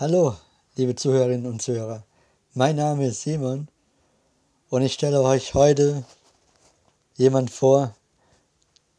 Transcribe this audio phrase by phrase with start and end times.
[0.00, 0.34] Hallo,
[0.76, 2.02] liebe Zuhörerinnen und Zuhörer.
[2.54, 3.68] Mein Name ist Simon
[4.70, 6.06] und ich stelle euch heute
[7.16, 7.94] jemand vor,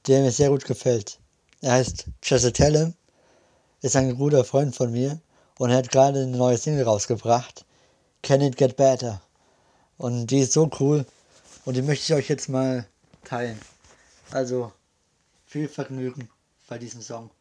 [0.06, 1.18] der mir sehr gut gefällt.
[1.62, 2.94] Er heißt Jesse Tellem,
[3.82, 5.20] ist ein guter Freund von mir
[5.58, 7.66] und hat gerade eine neue Single rausgebracht,
[8.22, 9.24] Can It Get Better.
[9.98, 11.08] Und die ist so cool
[11.66, 12.86] und die möchte ich euch jetzt mal
[13.24, 13.60] teilen.
[14.30, 14.72] Also
[15.48, 16.30] viel Vergnügen
[16.68, 17.32] bei diesem Song.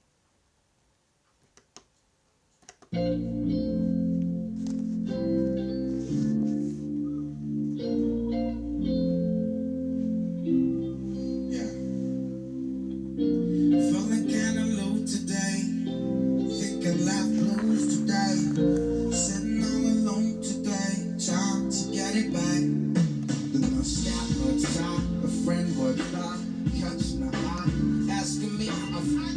[17.62, 19.12] lose today.
[19.12, 22.62] Sitting all alone today, trying to get it back.
[23.52, 26.38] The stop, a friend would stop,
[26.78, 27.68] catching my heart,
[28.10, 29.29] asking me if I.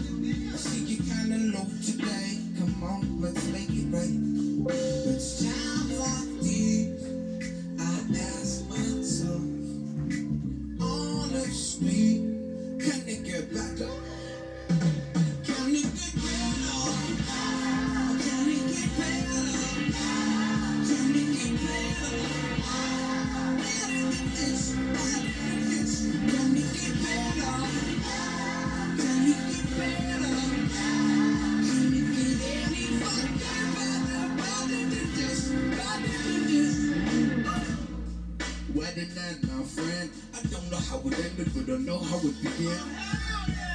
[39.12, 40.10] my friend.
[40.34, 42.80] I don't know how it ended, but I know how it began.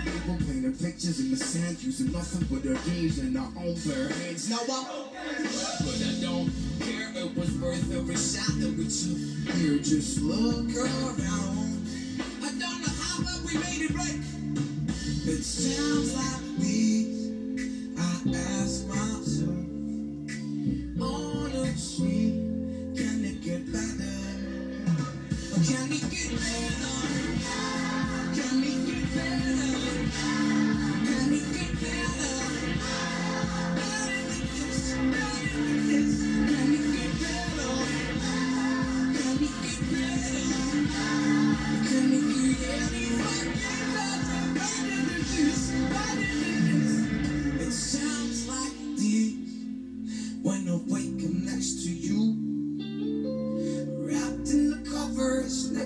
[0.04, 4.08] People painting pictures in the sand, using nothing but their dreams and their own bare
[4.08, 4.48] hands.
[4.48, 5.04] Now I,
[5.84, 7.12] but I don't care.
[7.14, 9.54] It was worth every shot that we took.
[9.56, 11.67] Here, just look around.
[25.68, 26.87] can you get rid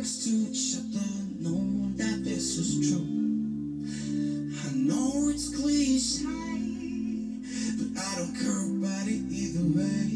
[0.03, 1.07] next to each other,
[1.39, 3.07] knowing that this is true.
[4.67, 6.27] I know it's cliche,
[7.79, 10.11] but I don't care about it either way.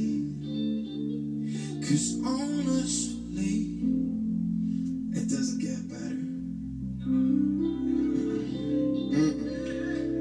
[1.87, 3.79] Cause honestly,
[5.15, 6.27] it doesn't get better.
[7.07, 7.47] Mm,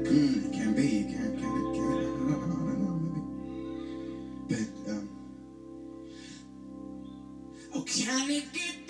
[0.06, 2.98] it can be, can, can, don't I don't know,
[4.46, 4.64] maybe.
[4.86, 5.06] But, um,
[7.74, 8.85] Oh, can it get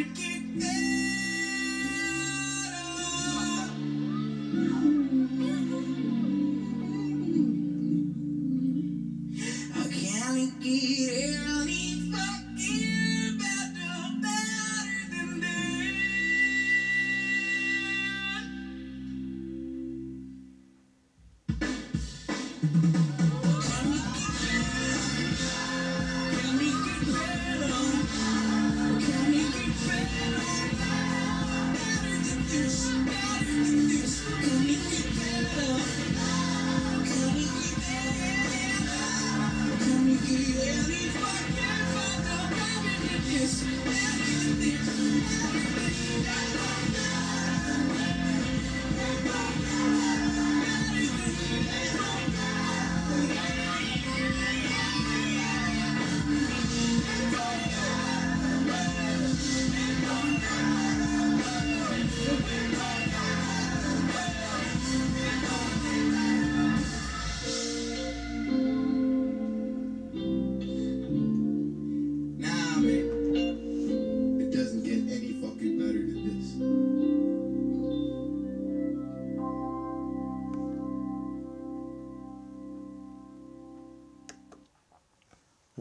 [0.00, 0.39] you.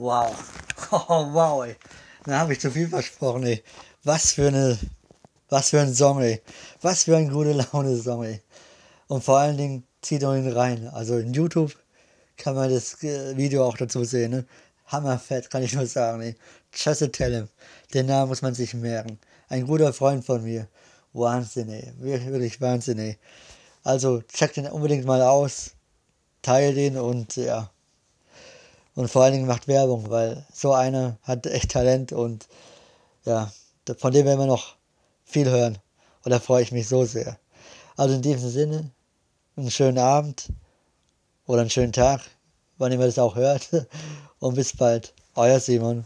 [0.10, 0.36] Wow.
[0.92, 1.76] Oh, wow, ey.
[2.26, 3.64] Da habe ich zu viel versprochen, ey.
[4.04, 4.80] Was für eine,
[5.50, 6.42] was für ein Song, ey.
[6.82, 8.42] Was für ein gute Laune-Song, ey.
[9.08, 10.88] Und vor allen Dingen zieht euch ihn rein.
[10.88, 11.78] Also in YouTube
[12.38, 14.46] kann man das äh, Video auch dazu sehen, ne?
[14.88, 16.36] Hammerfett, kann ich nur sagen, ey.
[16.74, 17.50] Just tell him.
[17.94, 19.20] Den Namen muss man sich merken.
[19.48, 20.68] Ein guter Freund von mir.
[21.14, 21.94] Wahnsinn, ey.
[22.00, 23.20] Wirklich Wahnsinn, ey.
[23.84, 25.76] Also checkt den unbedingt mal aus.
[26.42, 27.70] Teilt ihn und ja.
[29.00, 32.50] Und vor allen Dingen macht Werbung, weil so einer hat echt Talent und
[33.24, 33.50] ja,
[33.98, 34.76] von dem werden wir noch
[35.24, 35.78] viel hören.
[36.26, 37.40] Und da freue ich mich so sehr.
[37.96, 38.92] Also in diesem Sinne,
[39.56, 40.50] einen schönen Abend
[41.46, 42.20] oder einen schönen Tag,
[42.78, 43.70] wann immer das auch hört.
[44.40, 45.14] Und bis bald.
[45.34, 46.06] Euer Simon.